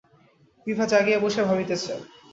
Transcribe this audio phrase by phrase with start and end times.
[0.67, 1.93] বিভা জাগিয়া বসিয়া ভাবিতেছে।